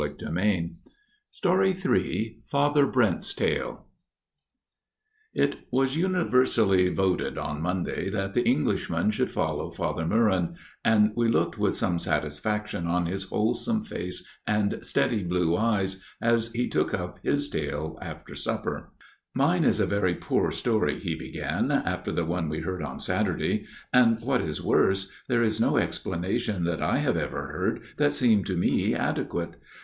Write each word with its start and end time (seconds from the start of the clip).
Ill 0.01 0.73
Father 1.31 1.61
Brent's 1.63 1.79
Tale 1.79 2.35
Ill 2.43 2.43
Father 2.47 2.87
Brent's 2.87 3.35
Tale 3.35 3.85
IT 5.35 5.57
was 5.69 5.95
universally 5.95 6.89
voted 6.89 7.37
on 7.37 7.61
Monday 7.61 8.09
that 8.09 8.33
the 8.33 8.41
Englishman 8.43 9.11
should 9.11 9.29
follow 9.29 9.69
Father 9.69 10.03
Meuron, 10.03 10.55
and 10.83 11.11
we 11.15 11.27
looked 11.27 11.59
with 11.59 11.75
some 11.77 11.99
satisfaction 11.99 12.87
on 12.87 13.05
his 13.05 13.25
wholesome 13.25 13.83
face 13.83 14.25
and 14.47 14.79
steady 14.81 15.21
blue 15.21 15.55
eyes, 15.55 16.01
as 16.19 16.51
he 16.53 16.67
took 16.67 16.95
up 16.95 17.19
his 17.21 17.47
tale 17.47 17.99
after 18.01 18.33
supper." 18.33 18.89
Mine 19.35 19.63
is 19.63 19.79
a 19.79 19.85
very 19.85 20.15
poor 20.15 20.49
story," 20.49 20.97
he 20.97 21.13
began," 21.13 21.69
after 21.71 22.11
the 22.11 22.25
one 22.25 22.49
we 22.49 22.61
heard 22.61 22.81
on 22.81 22.97
Saturday, 22.97 23.67
and, 23.93 24.19
what 24.21 24.41
is 24.41 24.63
worse, 24.63 25.11
there 25.27 25.43
is 25.43 25.61
no 25.61 25.77
explanation 25.77 26.63
that 26.63 26.81
I 26.81 26.97
have 26.97 27.17
ever 27.17 27.45
heard 27.51 27.81
that 27.97 28.13
seemed 28.13 28.47
to 28.47 28.57
me 28.57 28.95
adequate. 28.95 29.57